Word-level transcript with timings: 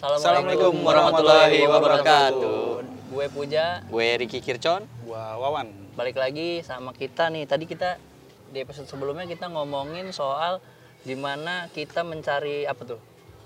Assalamualaikum 0.00 0.80
warahmatullahi 0.80 1.60
wabarakatuh. 1.60 2.80
Gue 3.12 3.26
Puja, 3.28 3.84
Gue 3.84 4.16
Ricky 4.16 4.40
Kircon. 4.40 4.88
Gua 5.04 5.36
Wawan. 5.36 5.68
balik 5.92 6.16
lagi 6.16 6.64
sama 6.64 6.96
kita 6.96 7.28
nih. 7.28 7.44
Tadi 7.44 7.68
kita 7.68 8.00
di 8.48 8.58
episode 8.58 8.88
sebelumnya 8.88 9.28
kita 9.28 9.52
ngomongin 9.52 10.08
soal 10.08 10.64
gimana 11.04 11.68
kita 11.68 12.00
mencari 12.00 12.64
apa 12.64 12.80
tuh? 12.86 13.00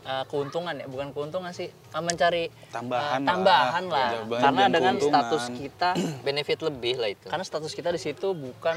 Eh, 0.04 0.24
keuntungan 0.28 0.78
ya, 0.78 0.86
bukan 0.86 1.10
keuntungan 1.10 1.50
sih, 1.50 1.72
Eh, 1.72 1.98
mencari 1.98 2.46
Tambahan 2.70 3.18
eh, 3.18 3.26
tambahan 3.26 3.84
lah. 3.88 4.04
lah. 4.04 4.10
Ya, 4.30 4.38
Karena 4.38 4.64
dengan 4.68 4.94
keuntungan. 4.94 5.10
status 5.26 5.44
kita, 5.50 5.90
Benefit 6.28 6.60
lebih 6.62 6.94
lah 7.00 7.10
itu. 7.10 7.26
karena 7.26 7.42
status 7.42 7.72
kita 7.72 7.88
di 7.88 7.98
situ 7.98 8.30
bukan 8.30 8.76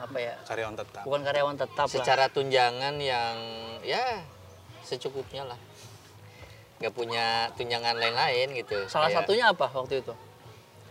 apa 0.00 0.18
ya, 0.18 0.34
Karyawan 0.48 0.74
tetap. 0.74 1.02
bukan 1.06 1.20
karyawan 1.22 1.54
tetap 1.54 1.84
lah. 1.84 1.94
Secara 1.94 2.26
tunjangan 2.26 2.96
yang 2.98 3.36
ya 3.84 4.24
secukupnya 4.82 5.46
lah. 5.46 5.60
Gak 6.78 6.92
punya 6.92 7.24
tunjangan 7.54 7.94
lain-lain 7.94 8.54
gitu. 8.54 8.78
Salah 8.86 9.08
Kayak- 9.08 9.26
satunya 9.26 9.44
apa 9.48 9.66
waktu 9.68 9.98
itu? 9.98 10.14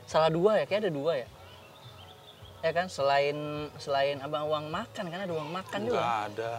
Salah 0.04 0.28
dua 0.28 0.60
ya, 0.60 0.66
kayak 0.66 0.82
ada 0.84 0.92
dua 0.92 1.14
ya. 1.18 1.28
Ya 2.60 2.72
kan 2.74 2.88
selain 2.88 3.38
selain 3.78 4.20
abang 4.20 4.44
uang 4.44 4.68
makan 4.68 5.04
kan 5.06 5.20
ada 5.22 5.32
uang 5.32 5.48
makan 5.48 5.80
Enggak 5.80 5.94
juga. 5.94 6.26
ada. 6.28 6.54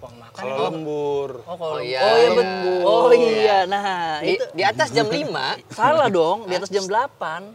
Uang 0.00 0.14
makan. 0.18 0.34
Kalau 0.36 0.56
ya. 0.56 0.62
lembur. 0.66 1.30
Oh, 1.40 1.54
kalau 1.54 1.72
Oh, 1.72 1.78
lembur. 1.78 1.82
iya, 1.84 1.98
oh 2.00 2.08
iya 2.08 2.18
iya. 2.18 2.30
betul. 2.32 2.80
Oh 2.82 3.10
iya. 3.12 3.58
Nah, 3.64 3.84
di, 4.18 4.34
itu 4.34 4.44
di 4.50 4.62
atas 4.64 4.88
jam 4.90 5.06
5 5.06 5.62
salah 5.78 6.08
dong, 6.08 6.38
di 6.44 6.54
atas 6.56 6.66
jam 6.68 6.82
8. 6.82 7.54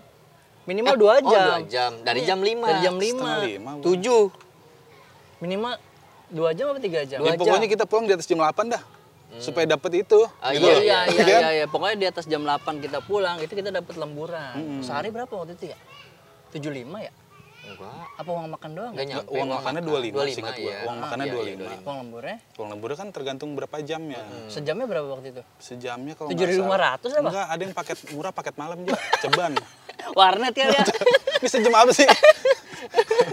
Minimal 0.63 0.95
2 0.95 1.03
Oh, 1.03 1.19
jam. 1.25 1.47
dua 1.49 1.59
jam. 1.65 1.91
Dari 2.01 2.21
jam 2.23 2.39
5. 2.39 2.67
Dari 2.69 2.79
jam 2.81 2.95
Setengah 2.95 3.35
5. 3.39 3.47
lima. 3.49 3.71
Bu. 3.75 3.83
7. 3.83 4.31
Minimal 5.39 5.73
2 6.29 6.51
jam 6.53 6.65
apa 6.69 6.79
3 6.79 6.99
jam? 7.03 7.19
Dua 7.19 7.27
Ya, 7.27 7.33
pokoknya 7.35 7.59
jam. 7.61 7.73
kita 7.73 7.83
pulang 7.83 8.05
di 8.05 8.13
atas 8.13 8.25
jam 8.25 8.37
8 8.37 8.67
dah. 8.69 8.83
Supaya 9.37 9.67
dapat 9.67 10.01
itu. 10.01 10.19
Ah, 10.39 10.49
gitu 10.49 10.63
Oh 10.63 10.71
loh. 10.71 10.79
iya 10.79 10.99
iya 11.05 11.21
Kan? 11.21 11.27
iya 11.29 11.49
iya. 11.53 11.65
Pokoknya 11.65 11.95
di 11.95 12.07
atas 12.07 12.25
jam 12.25 12.41
8 12.41 12.57
kita 12.79 12.99
pulang, 12.99 13.37
itu 13.37 13.51
kita 13.51 13.69
dapat 13.69 13.93
lemburan. 13.95 14.79
Sehari 14.79 15.09
berapa 15.09 15.29
waktu 15.29 15.53
itu 15.53 15.69
ya? 15.69 15.77
75 16.49 16.71
ya? 16.97 17.11
Enggak. 17.67 18.07
Apa 18.15 18.29
uang 18.31 18.47
makan 18.49 18.69
doang? 18.71 18.91
Enggak 18.95 19.03
ya? 19.03 19.11
nyampe. 19.13 19.29
Uang 19.29 19.47
makannya 19.51 19.81
25, 19.83 19.91
25 20.15 20.31
seingat 20.31 20.55
gua. 20.55 20.63
iya. 20.63 20.77
Uang 20.79 20.95
Ah, 20.95 21.01
makannya 21.03 21.25
iya, 21.25 21.33
iya, 21.35 21.55
25. 21.59 21.83
Uang 21.83 21.97
lemburnya? 21.99 22.37
Uang 22.55 22.69
lembur 22.71 22.89
kan 22.95 23.07
tergantung 23.11 23.49
berapa 23.53 23.75
jamnya. 23.79 24.21
Sejamnya 24.47 24.85
berapa 24.87 25.07
waktu 25.11 25.27
itu? 25.29 25.41
Sejamnya 25.57 26.13
kalau 26.15 26.29
7.500 26.31 26.63
apa? 27.13 27.27
Enggak, 27.27 27.45
ada 27.45 27.61
yang 27.61 27.73
paket 27.75 27.97
murah, 28.09 28.31
paket 28.31 28.55
malam 28.55 28.77
juga. 28.81 28.97
Ceban. 29.19 29.53
Warnet 30.17 30.55
ya 30.55 30.65
dia. 30.71 30.83
Ini 31.43 31.47
sejam 31.51 31.73
apa 31.75 31.91
sih? 31.91 32.07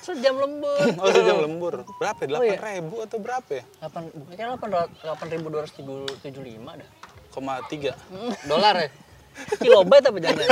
Sejam 0.05 0.36
lembur. 0.36 0.84
Oh, 1.00 1.08
sejam 1.08 1.36
lembur. 1.41 1.74
Berapa 1.97 2.20
ya? 2.22 2.36
Oh, 2.36 2.44
iya. 2.44 2.60
8 2.60 2.69
ribu 2.77 2.97
atau 3.00 3.16
berapa 3.16 3.50
ya? 3.50 3.64
8 3.80 4.12
bukannya 4.12 4.46
8.275 5.00 6.20
dah. 6.77 6.88
Koma 7.33 7.64
tiga. 7.66 7.96
Dolar 8.44 8.84
ya? 8.84 8.88
Kilobyte 9.56 10.06
apa 10.06 10.19
jangan? 10.20 10.48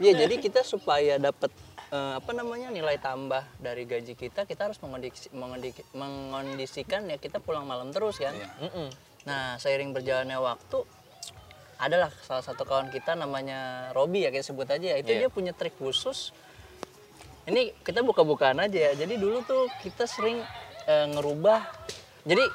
Iya, 0.00 0.12
jadi 0.16 0.34
kita 0.36 0.64
supaya 0.64 1.16
dapat 1.16 1.52
eh, 1.88 2.14
apa 2.16 2.30
namanya 2.32 2.68
nilai 2.68 2.96
tambah 2.96 3.44
dari 3.56 3.84
gaji 3.84 4.16
kita, 4.16 4.42
kita 4.42 4.66
harus 4.66 4.80
mengondisi, 4.80 5.28
mengondi- 5.30 5.86
mengondisikan 5.92 7.04
ya 7.04 7.16
kita 7.16 7.38
pulang 7.38 7.62
malam 7.62 7.92
terus 7.92 8.16
kan. 8.16 8.32
Iya. 8.32 8.48
Nah, 9.22 9.54
seiring 9.56 9.92
berjalannya 9.92 10.36
waktu 10.36 10.82
adalah 11.76 12.12
salah 12.20 12.44
satu 12.44 12.64
kawan 12.64 12.88
kita 12.88 13.12
namanya 13.14 13.88
Robi 13.92 14.24
ya 14.24 14.30
kita 14.30 14.44
sebut 14.46 14.68
aja 14.68 14.84
ya. 14.84 14.96
Itu 14.98 15.12
Iya. 15.12 15.20
dia 15.24 15.30
punya 15.30 15.52
trik 15.52 15.76
khusus. 15.76 16.32
Ini 17.50 17.74
kita 17.82 18.00
buka-bukaan 18.00 18.58
aja 18.60 18.78
ya. 18.80 18.92
Jadi 18.96 19.14
dulu 19.16 19.42
tuh 19.42 19.66
kita 19.80 20.06
sering 20.06 20.38
eh, 20.86 21.06
ngerubah. 21.10 21.66
Jadi 22.22 22.46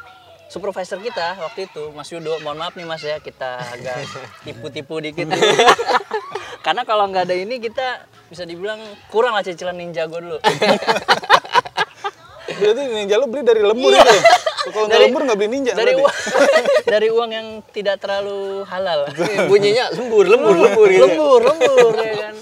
supervisor 0.47 0.97
kita 0.99 1.35
waktu 1.37 1.65
itu 1.65 1.91
Mas 1.91 2.07
Yudo, 2.07 2.39
mohon 2.39 2.55
maaf 2.55 2.73
nih 2.73 2.85
Mas 2.85 3.01
ya 3.01 3.19
kita 3.19 3.59
agak 3.61 4.07
tipu-tipu 4.45 4.97
dikit. 4.97 5.27
Karena 6.65 6.81
kalau 6.81 7.05
nggak 7.05 7.27
ada 7.27 7.35
ini 7.35 7.59
kita 7.59 8.01
bisa 8.25 8.41
dibilang 8.41 8.79
kurang 9.07 9.35
lah 9.35 9.43
cicilan 9.43 9.75
ninja 9.75 10.07
gue 10.07 10.17
dulu. 10.17 10.39
Berarti 12.55 12.81
ninja 12.87 13.15
lu 13.17 13.27
beli 13.27 13.43
dari 13.43 13.59
lembur 13.59 13.91
Iya. 13.91 13.99
itu. 14.01 14.15
Kalau 14.65 14.85
nggak 14.87 14.95
Dari- 14.95 15.05
lembur 15.05 15.21
nggak 15.27 15.37
beli 15.37 15.49
ninja. 15.51 15.71
dari 15.75 15.93
uang 15.93 16.13
dari 16.87 17.07
uang 17.11 17.29
yang 17.29 17.47
tidak 17.69 17.99
terlalu 17.99 18.63
halal. 18.63 19.05
Bunyinya 19.45 19.91
lembur, 19.91 20.23
lembur, 20.25 20.55
lembur 20.55 20.87
gitu. 20.87 21.03
lembur, 21.03 21.39
lembur 21.43 21.93
ya 21.99 22.15
kan. 22.23 22.35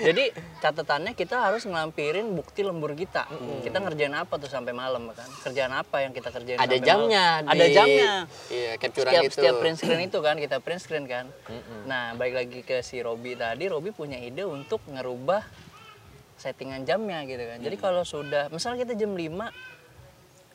Jadi 0.00 0.24
catatannya 0.58 1.12
kita 1.12 1.36
harus 1.40 1.62
ngelampirin 1.62 2.26
bukti 2.30 2.60
lembur 2.60 2.92
kita. 2.92 3.28
Kita 3.60 3.78
ngerjain 3.78 4.12
apa 4.12 4.34
tuh 4.36 4.48
sampai 4.48 4.72
malam 4.72 5.12
kan? 5.12 5.28
Kerjaan 5.44 5.70
apa 5.70 6.00
yang 6.00 6.10
kita 6.10 6.28
kerjain 6.28 6.56
Ada 6.56 6.76
jamnya. 6.76 7.26
malam? 7.40 7.52
Ada 7.52 7.64
di- 7.64 7.74
jamnya. 7.74 8.12
Iya, 8.48 8.72
capturean 8.76 9.12
Setiap 9.12 9.24
itu. 9.24 9.34
setiap 9.36 9.54
print 9.58 9.76
screen 9.76 10.00
itu 10.02 10.18
kan 10.18 10.36
kita 10.36 10.56
print 10.58 10.80
screen 10.80 11.04
kan. 11.04 11.26
Nah, 11.84 12.16
balik 12.16 12.34
lagi 12.34 12.60
ke 12.60 12.80
si 12.80 12.98
Robi 12.98 13.34
tadi, 13.34 13.68
Robi 13.68 13.90
punya 13.90 14.16
ide 14.16 14.42
untuk 14.42 14.80
ngerubah 14.86 15.44
settingan 16.34 16.82
jamnya 16.82 17.20
gitu 17.24 17.44
kan. 17.44 17.60
Jadi 17.60 17.76
kalau 17.76 18.00
sudah 18.00 18.48
misalnya 18.48 18.82
kita 18.82 18.96
jam 18.96 19.12
5 19.12 19.52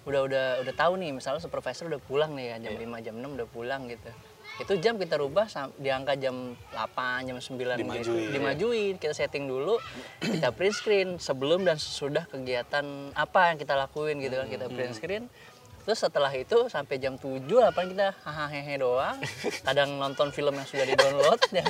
udah 0.05 0.21
udah 0.21 0.45
udah 0.61 0.73
tahu 0.73 1.01
nih 1.01 1.09
misalnya 1.11 1.41
supervisor 1.41 1.89
udah 1.89 1.97
pulang 1.97 2.37
nih 2.37 2.53
kan 2.53 2.59
jam 2.61 2.77
5 2.77 3.01
jam 3.01 3.17
6 3.17 3.25
udah 3.25 3.47
pulang 3.49 3.89
gitu 3.89 4.13
itu 4.55 4.73
jam 4.79 4.95
kita 4.95 5.19
rubah 5.19 5.51
di 5.75 5.91
angka 5.91 6.15
jam 6.15 6.55
8 6.71 7.27
jam 7.27 7.35
9 7.35 7.43
gitu. 7.43 7.75
Dimajuin. 7.75 8.29
dimajuin 8.31 8.93
kita 8.95 9.11
setting 9.11 9.51
dulu 9.51 9.75
kita 10.23 10.55
print 10.55 10.75
screen 10.75 11.09
sebelum 11.19 11.67
dan 11.67 11.75
sesudah 11.75 12.23
kegiatan 12.31 13.11
apa 13.11 13.51
yang 13.51 13.57
kita 13.59 13.75
lakuin 13.75 14.23
gitu 14.23 14.39
kan 14.39 14.47
kita 14.47 14.71
print 14.71 14.95
screen 14.95 15.23
terus 15.83 16.01
setelah 16.01 16.31
itu 16.33 16.65
sampai 16.71 16.97
jam 16.97 17.19
7 17.19 17.45
apa 17.61 17.79
kita 17.83 18.15
hahaha 18.23 18.73
doang 18.79 19.17
kadang 19.67 19.99
nonton 19.99 20.31
film 20.31 20.55
yang 20.55 20.65
sudah 20.65 20.85
di 20.87 20.95
download 20.95 21.39
ya 21.51 21.67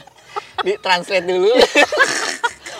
Di 0.66 0.74
translate 0.82 1.28
dulu. 1.30 1.52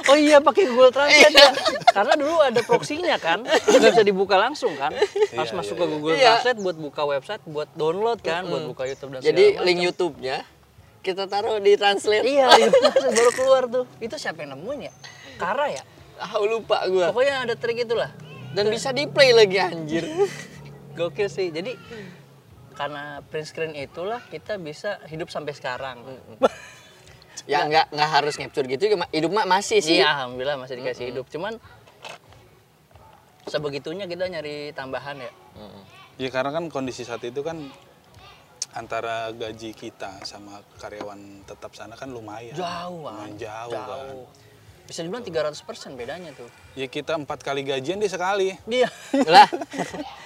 Oh 0.06 0.18
iya 0.18 0.38
pakai 0.38 0.70
Google 0.70 0.94
Translate 0.94 1.34
ya. 1.34 1.50
Karena 1.90 2.14
dulu 2.14 2.38
ada 2.42 2.62
proxy-nya 2.62 3.18
kan. 3.18 3.42
Nggak 3.42 3.92
bisa 3.98 4.06
dibuka 4.06 4.36
langsung 4.38 4.74
kan. 4.78 4.94
Harus 5.34 5.52
masuk 5.54 5.76
ke 5.82 5.86
Google 5.90 6.14
Iya. 6.14 6.38
Translate 6.42 6.60
buat 6.62 6.78
buka 6.78 7.02
website, 7.10 7.42
buat 7.50 7.70
download 7.74 8.22
kan, 8.22 8.46
buat 8.46 8.70
buka 8.70 8.86
YouTube 8.86 9.18
dan 9.18 9.26
Jadi 9.26 9.58
segala 9.58 9.66
link. 9.66 9.80
YouTube-nya 9.82 10.38
kita 11.02 11.30
taruh 11.30 11.62
di 11.62 11.78
translate. 11.78 12.26
Iya, 12.26 12.50
YouTube 12.58 12.82
Translate 12.82 13.16
baru 13.22 13.32
keluar 13.38 13.64
tuh. 13.70 13.86
Itu 14.02 14.18
siapa 14.18 14.42
yang 14.42 14.58
nemuin 14.58 14.90
ya? 14.90 14.94
Kara 15.38 15.70
ya? 15.70 15.84
Ah, 16.18 16.42
lupa 16.42 16.82
gua. 16.90 17.14
Pokoknya 17.14 17.46
ada 17.46 17.54
trik 17.54 17.86
itulah. 17.86 18.10
Dan 18.56 18.72
bisa 18.72 18.90
di 18.90 19.06
play 19.06 19.36
lagi 19.36 19.62
anjir. 19.62 20.06
Gokil 20.98 21.28
sih. 21.30 21.52
Jadi 21.52 21.76
karena 22.76 23.24
print 23.32 23.48
screen 23.48 23.74
itulah 23.76 24.20
kita 24.28 24.56
bisa 24.58 24.98
hidup 25.08 25.30
sampai 25.30 25.54
sekarang. 25.54 26.02
Ya 27.44 27.68
nggak 27.68 27.92
nggak 27.92 28.10
harus 28.10 28.34
capture 28.40 28.66
gitu 28.66 28.88
juga, 28.88 29.06
hidup 29.12 29.32
mah 29.36 29.46
masih 29.46 29.84
sih. 29.84 30.00
Iya, 30.00 30.16
alhamdulillah 30.16 30.56
masih 30.56 30.80
dikasih 30.80 31.06
hidup. 31.12 31.26
Cuman 31.28 31.60
sebegitunya 33.46 34.08
kita 34.08 34.26
nyari 34.32 34.72
tambahan 34.72 35.20
ya. 35.20 35.32
Mm-mm. 35.60 35.84
Ya 36.16 36.30
karena 36.32 36.56
kan 36.56 36.72
kondisi 36.72 37.04
saat 37.04 37.22
itu 37.28 37.44
kan 37.44 37.68
antara 38.76 39.32
gaji 39.32 39.72
kita 39.72 40.24
sama 40.28 40.60
karyawan 40.80 41.44
tetap 41.48 41.72
sana 41.76 41.96
kan 41.96 42.12
lumayan. 42.12 42.56
Jauh, 42.56 43.08
Lumayan 43.08 43.36
Wan. 43.36 43.40
jauh, 43.40 43.72
kan. 43.72 44.16
Bisa 44.86 45.02
dibilang 45.02 45.26
300% 45.26 45.98
bedanya 45.98 46.30
tuh. 46.36 46.46
Ya 46.78 46.86
kita 46.86 47.18
empat 47.18 47.42
kali 47.42 47.66
gajian 47.66 47.98
dia 47.98 48.12
sekali. 48.12 48.54
Iya. 48.70 48.88
Lah, 49.26 49.50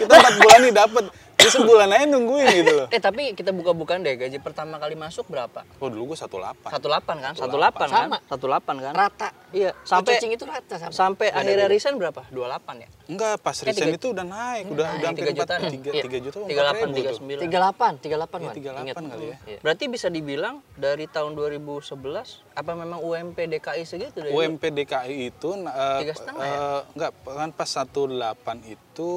Kita 0.00 0.12
empat 0.16 0.34
bulan 0.38 0.60
nih 0.64 0.74
dapat. 0.74 1.04
Dia 1.40 1.50
sebulan 1.50 1.88
aja 1.88 2.04
nungguin 2.04 2.46
gitu 2.54 2.72
loh. 2.74 2.86
eh 2.94 3.00
tapi 3.00 3.32
kita 3.32 3.50
buka-bukaan 3.50 4.04
deh 4.04 4.14
gaji 4.14 4.38
pertama 4.38 4.76
kali 4.76 4.92
masuk 4.92 5.24
berapa? 5.26 5.64
Oh 5.80 5.88
dulu 5.88 6.12
gue 6.12 6.18
18. 6.20 6.68
18 6.68 6.76
kan? 7.16 7.32
18 7.34 7.40
kan? 7.74 7.88
Sama. 7.88 8.18
18 8.28 8.84
kan? 8.84 8.92
rata. 8.92 9.28
Iya, 9.50 9.74
Sampai 9.82 10.20
sampai 10.20 10.30
itu 10.30 10.44
rata 10.46 10.74
sama. 10.78 10.92
sampai 10.92 11.26
akhirnya 11.28 11.66
resign 11.66 11.96
berapa? 11.96 12.22
28 12.28 12.76
ya? 12.78 12.88
Enggak, 13.10 13.34
pas 13.42 13.56
Eh, 13.56 13.64
resign 13.66 13.98
itu 13.98 14.06
udah 14.14 14.22
naik, 14.22 14.64
udah 14.70 14.86
Naik, 14.86 14.94
udah 14.94 15.08
hampir 15.10 15.24
tiga 15.24 15.32
4 15.32 15.38
jutaan. 15.40 15.60
3, 15.60 15.90
Iya. 15.90 16.02
3 16.04 16.18
juta 16.20 16.36
38, 16.38 16.46
4 16.46 16.86
ribu 16.86 16.94
tuh. 16.94 17.02
39. 17.02 17.42
38, 17.42 17.94
38 17.98 18.38
Iya, 18.38 18.46
Wan. 18.46 18.54
38 18.54 18.84
Ingat. 18.84 18.96
kali 19.10 19.24
ya. 19.26 19.36
Iya. 19.48 19.58
Berarti 19.60 19.84
bisa 19.90 20.06
dibilang 20.06 20.54
dari 20.76 21.04
tahun 21.10 21.32
2011 21.34 22.28
apa 22.52 22.70
memang 22.72 22.98
UMP 23.00 23.38
DKI 23.48 23.82
segitu 23.82 24.18
deh? 24.20 24.30
UMP 24.30 24.62
DKI 24.62 25.16
itu 25.26 25.48
eh, 25.56 25.98
Tiga 25.98 26.14
setengah 26.14 26.44
ya? 26.44 26.54
eh, 26.54 26.80
enggak 26.94 27.10
kan 27.24 27.50
pas 27.50 27.70
18 27.74 28.62
itu 28.68 29.10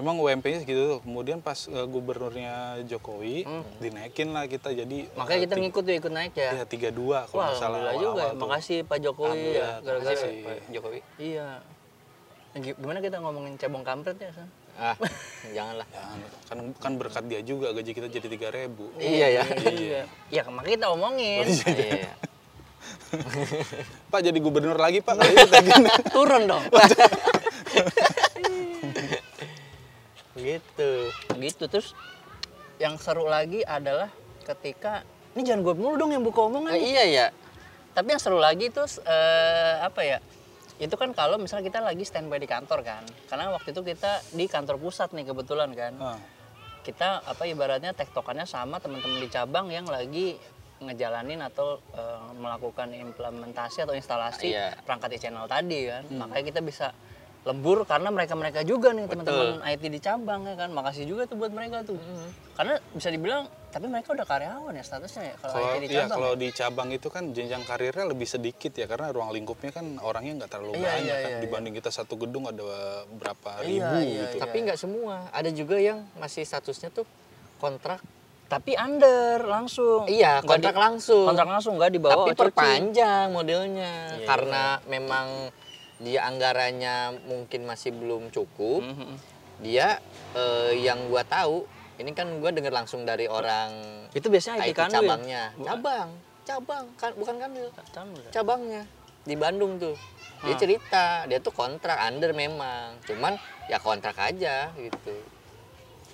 emang 0.00 0.16
UMP-nya 0.16 0.58
segitu 0.58 0.80
tuh. 0.88 0.98
Kemudian 1.00 1.38
pas 1.38 1.54
eh, 1.62 1.84
gubernurnya 1.84 2.54
Jokowi 2.84 3.44
dinaikin 3.76 4.32
lah 4.32 4.44
kita 4.44 4.72
jadi 4.72 5.06
Hmm. 5.06 5.18
Makanya 5.20 5.40
kita 5.44 5.54
ngikut 5.58 5.82
tuh 5.82 5.94
ikut 5.94 6.10
naik 6.10 6.34
ya. 6.34 6.50
ya 6.52 6.64
32 6.64 6.90
kalau 6.90 7.36
Wah, 7.36 7.46
nggak 7.46 7.54
salah 7.54 7.78
alhamdullah 7.78 7.94
juga. 7.94 8.24
ya. 8.24 8.32
Makasih 8.34 8.78
Pak 8.82 8.98
Jokowi 8.98 9.48
ya 9.52 9.68
gara-gara 9.78 10.00
makasih. 10.10 10.32
Pak 10.40 10.56
Jokowi. 10.70 10.98
Iya. 11.16 11.48
Gi- 12.52 12.74
Gimana 12.74 12.98
kita 12.98 13.16
ngomongin 13.18 13.54
cebong 13.54 13.84
kampret 13.84 14.16
ya, 14.16 14.30
San? 14.32 14.48
Ah, 14.74 14.96
janganlah. 15.56 15.86
Jangan, 15.86 16.18
kan 16.48 16.58
kan 16.74 16.92
berkat 16.96 17.24
dia 17.26 17.40
juga 17.42 17.70
gaji 17.70 17.92
kita 17.92 18.08
jadi 18.08 18.26
3000 18.26 18.96
Iya 18.96 19.26
ya. 19.30 19.42
Iya. 19.62 20.00
Ya, 20.30 20.42
makanya 20.48 20.76
kita 20.76 20.88
omongin. 20.88 21.46
Iya. 21.46 22.10
Pak 24.10 24.20
jadi 24.20 24.38
gubernur 24.38 24.74
lagi 24.74 24.98
Pak 24.98 25.14
tagih. 25.18 25.46
Turun 26.10 26.42
dong. 26.46 26.64
Gitu. 30.40 30.92
gitu 31.36 31.64
terus 31.68 31.92
yang 32.80 32.96
seru 32.96 33.28
lagi 33.28 33.60
adalah 33.60 34.08
ketika 34.48 35.04
ini 35.36 35.46
jangan 35.46 35.62
gue 35.62 35.74
mulu 35.78 35.94
dong 35.94 36.10
yang 36.10 36.24
buka 36.26 36.42
omongan. 36.50 36.74
Eh, 36.74 36.90
iya 36.90 37.04
ya. 37.06 37.26
Tapi 37.94 38.16
yang 38.16 38.20
seru 38.22 38.42
lagi 38.42 38.66
itu 38.66 38.82
eh, 39.06 39.74
apa 39.78 40.00
ya? 40.02 40.18
Itu 40.80 40.96
kan 40.96 41.12
kalau 41.14 41.36
misalnya 41.38 41.70
kita 41.70 41.78
lagi 41.84 42.02
standby 42.02 42.40
di 42.40 42.48
kantor 42.50 42.82
kan. 42.82 43.04
Karena 43.30 43.52
waktu 43.54 43.70
itu 43.70 43.84
kita 43.84 44.24
di 44.34 44.48
kantor 44.50 44.80
pusat 44.80 45.14
nih 45.14 45.28
kebetulan 45.30 45.70
kan. 45.76 45.92
Ah. 46.02 46.18
Kita 46.82 47.22
apa 47.22 47.46
ibaratnya 47.46 47.92
tektokannya 47.94 48.48
sama 48.48 48.80
teman-teman 48.82 49.20
di 49.22 49.28
cabang 49.30 49.68
yang 49.70 49.86
lagi 49.86 50.40
ngejalanin 50.80 51.44
atau 51.44 51.78
eh, 51.94 52.30
melakukan 52.40 52.90
implementasi 52.90 53.84
atau 53.86 53.94
instalasi 53.94 54.56
Iya. 54.56 54.80
perangkat 54.82 55.14
e-channel 55.20 55.46
tadi 55.46 55.86
kan. 55.86 56.02
Makanya 56.10 56.44
kita 56.48 56.60
bisa 56.64 56.90
lembur 57.40 57.82
karena 57.82 58.08
mereka-mereka 58.08 58.60
juga 58.62 58.92
nih 58.92 59.06
teman-teman 59.06 59.64
IT 59.64 59.82
di 59.82 59.96
cabang 59.98 60.44
ya 60.44 60.54
kan. 60.54 60.70
Makasih 60.70 61.04
juga 61.04 61.24
tuh 61.24 61.36
buat 61.36 61.48
mereka 61.48 61.80
tuh. 61.82 61.96
Karena 62.52 62.76
bisa 62.90 63.08
dibilang 63.08 63.44
tapi 63.66 63.86
mereka 63.86 64.10
udah 64.10 64.24
karyawan 64.24 64.72
ya 64.72 64.82
statusnya 64.82 65.24
ya 65.24 65.34
kalau 65.38 65.52
Kalau 65.54 65.66
IT 65.70 65.78
di 65.78 65.86
iya, 65.86 65.98
cabang. 66.02 66.10
kalau 66.12 66.30
ya. 66.30 66.36
di 66.36 66.48
cabang 66.50 66.88
itu 66.90 67.08
kan 67.08 67.24
jenjang 67.30 67.62
karirnya 67.62 68.04
lebih 68.04 68.26
sedikit 68.26 68.72
ya 68.72 68.84
karena 68.84 69.08
ruang 69.08 69.30
lingkupnya 69.30 69.70
kan 69.70 69.86
orangnya 70.00 70.42
nggak 70.42 70.50
terlalu 70.50 70.74
Iya, 70.74 70.84
banyak 70.84 71.00
iya, 71.06 71.16
kan 71.16 71.30
iya, 71.30 71.38
dibanding 71.40 71.74
kita 71.74 71.90
satu 71.90 72.14
gedung 72.16 72.44
ada 72.44 72.66
berapa 73.08 73.50
Iya, 73.56 73.64
ribu 73.64 73.96
iya, 73.96 74.20
gitu. 74.26 74.36
Tapi 74.38 74.56
nggak 74.60 74.76
semua. 74.76 75.14
Ada 75.30 75.50
juga 75.50 75.76
yang 75.76 76.02
masih 76.14 76.42
statusnya 76.42 76.90
tuh 76.90 77.06
kontrak. 77.56 78.02
Tapi 78.50 78.74
under 78.74 79.38
langsung. 79.40 80.04
Iya, 80.04 80.42
kontrak 80.42 80.74
di- 80.74 80.82
langsung. 80.82 81.22
Kontrak 81.24 81.48
langsung 81.48 81.72
nggak 81.78 81.92
dibawa 81.94 82.12
Tapi 82.18 82.28
OCC. 82.28 82.40
perpanjang 82.42 83.26
modelnya 83.30 83.94
Iya, 84.12 84.26
karena 84.26 84.62
memang 84.84 85.26
dia 86.00 86.24
anggarannya 86.24 86.96
mungkin 87.24 87.64
masih 87.64 87.92
belum 87.92 88.28
cukup. 88.28 88.80
Mhm. 88.82 89.14
Dia 89.60 90.00
eh, 90.32 90.72
yang 90.80 91.06
gua 91.06 91.20
tahu, 91.22 91.68
ini 91.96 92.10
kan 92.10 92.40
gua 92.40 92.48
dengar 92.48 92.72
langsung 92.72 93.04
dari 93.04 93.24
orang 93.24 93.70
Itu 94.10 94.26
biasanya 94.26 94.62
IT 94.62 94.68
IT 94.68 94.76
Kanwil. 94.78 94.94
cabangnya. 94.96 95.42
Bukan. 95.52 95.68
Cabang, 95.68 96.08
cabang 96.42 96.84
kan 96.96 97.10
bukan. 97.14 97.44
Kanwil. 97.92 98.26
cabangnya 98.30 98.82
di 99.20 99.36
Bandung 99.36 99.76
tuh 99.76 99.92
dia 100.40 100.50
Ah. 100.50 100.58
cerita 100.58 101.04
dia 101.28 101.36
tuh 101.38 101.52
kontrak 101.52 102.00
under 102.00 102.32
memang 102.32 102.96
cuman 103.04 103.36
ya 103.68 103.76
kontrak 103.78 104.16
aja 104.16 104.72
gitu 104.74 105.12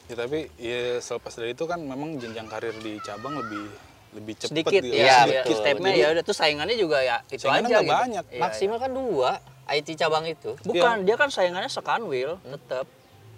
Ya, 0.06 0.14
tapi 0.16 0.50
ya 0.56 0.98
selepas 0.98 1.30
dari 1.32 1.50
itu 1.50 1.62
kan 1.64 1.78
memang 1.78 2.14
jenjang 2.16 2.46
karir 2.46 2.74
di 2.76 2.98
cabang 3.00 3.34
lebih 3.36 3.70
lebih 4.12 4.34
cepat 4.36 4.50
Sedikit 4.50 4.82
gitu. 4.84 4.92
ya, 4.92 5.02
Iya, 5.02 5.16
sedikit. 5.20 5.42
betul. 5.44 5.56
stepnya 5.56 5.86
Jadi- 5.88 5.98
ya 5.98 6.06
udah 6.08 6.24
tuh 6.24 6.36
saingannya 6.36 6.76
juga 6.76 6.98
ya 7.00 7.16
itu 7.24 7.42
Saingannya 7.42 7.68
aja 7.68 7.78
gitu. 7.80 7.94
banyak. 7.96 8.24
Iya, 8.28 8.40
maksimal 8.40 8.78
kan 8.78 8.90
dua 8.92 9.30
IT 9.66 9.88
cabang 9.98 10.24
itu 10.26 10.54
Bukan, 10.62 11.02
dia 11.02 11.16
kan 11.18 11.28
saingannya 11.30 11.66
sekanwil, 11.66 12.38
tetap. 12.42 12.86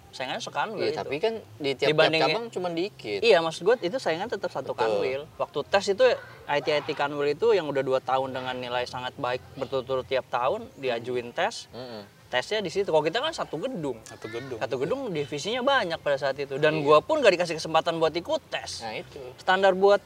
Saingannya 0.09 0.41
sekanwil. 0.41 0.89
Iya, 0.89 0.93
itu. 0.93 0.99
tapi 1.01 1.15
kan 1.21 1.33
di 1.61 1.71
tiap-tiap 1.77 2.09
cabang 2.17 2.45
cuma 2.49 2.67
dikit 2.73 3.21
Iya, 3.21 3.45
maksud 3.45 3.61
gue 3.61 3.75
itu 3.85 3.97
saingan 4.01 4.25
tetap 4.25 4.49
satu 4.49 4.73
Betul. 4.73 4.81
kanwil. 4.81 5.21
Waktu 5.37 5.59
tes 5.69 5.85
itu 5.93 6.05
IT-IT 6.49 6.89
kanwil 6.97 7.37
itu 7.37 7.53
yang 7.53 7.69
udah 7.69 7.85
dua 7.85 8.01
tahun 8.01 8.33
dengan 8.33 8.57
nilai 8.57 8.89
sangat 8.89 9.13
baik 9.21 9.41
berturut-turut 9.57 10.05
tiap 10.09 10.25
tahun 10.33 10.65
diajuin 10.81 11.29
tes. 11.29 11.69
Mm-mm. 11.73 12.05
Tesnya 12.29 12.61
di 12.61 12.69
situ. 12.69 12.89
Kalau 12.93 13.01
kita 13.01 13.21
kan 13.21 13.33
satu 13.33 13.57
gedung. 13.57 13.97
Satu 14.05 14.29
gedung. 14.29 14.61
Satu 14.61 14.75
gedung 14.77 14.99
divisinya 15.09 15.65
banyak 15.65 15.97
pada 15.97 16.17
saat 16.17 16.37
itu. 16.37 16.61
Dan 16.61 16.85
gua 16.85 17.01
pun 17.01 17.21
gak 17.25 17.33
dikasih 17.33 17.57
kesempatan 17.57 17.97
buat 17.97 18.13
ikut 18.13 18.41
tes. 18.53 18.85
nah 18.85 18.93
itu 18.93 19.17
Standar 19.41 19.73
buat 19.73 20.01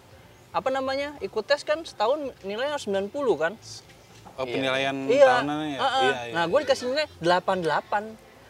apa 0.56 0.70
namanya? 0.72 1.20
Ikut 1.20 1.44
tes 1.44 1.68
kan 1.68 1.84
setahun 1.84 2.32
nilainya 2.48 2.80
harus 2.80 2.88
90 2.88 3.12
kan? 3.40 3.56
Oh, 4.34 4.46
penilaian 4.46 4.96
Iya. 5.06 5.46
tahunan 5.46 5.58
ya. 5.68 5.78
Ah, 5.78 5.86
ah. 5.86 6.02
Iya, 6.02 6.14
iya, 6.26 6.34
nah, 6.34 6.44
gue 6.46 6.58
iya. 6.58 6.64
dikasih 6.66 6.86
nilai 6.90 7.06
88 7.22 8.04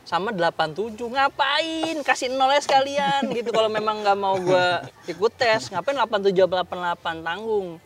sama 0.03 0.30
87. 0.31 0.95
Ngapain? 1.06 1.95
Kasih 2.01 2.27
nolnya 2.30 2.59
sekalian 2.59 3.21
gitu 3.31 3.50
kalau 3.50 3.68
memang 3.68 4.00
nggak 4.00 4.15
mau 4.15 4.35
gue 4.35 4.68
ikut 5.07 5.31
tes. 5.33 5.68
Ngapain 5.68 5.95
87 5.95 6.47
88 6.47 7.19
tanggung? 7.19 7.80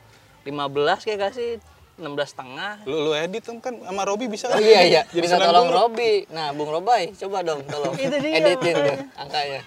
15 0.43 1.03
kayak 1.03 1.19
kasih 1.27 1.57
16 1.97 2.05
setengah. 2.29 2.73
Lu, 2.85 3.09
lu 3.09 3.11
edit 3.11 3.41
kan, 3.41 3.57
kan 3.57 3.73
sama 3.81 4.05
Robi 4.05 4.29
bisa 4.29 4.45
oh 4.47 4.53
kan? 4.53 4.61
iya 4.61 4.81
iya 4.85 5.01
Jadi 5.09 5.27
90. 5.27 5.41
tolong 5.41 5.67
Robi 5.67 6.29
nah 6.29 6.53
Bung 6.53 6.69
Robai 6.69 7.09
coba 7.11 7.41
dong 7.41 7.65
tolong 7.65 7.97
Itu 7.99 8.17
dia, 8.21 8.37
editin 8.37 8.73
tuh 8.77 8.85
makanya. 8.85 9.05
angkanya 9.17 9.61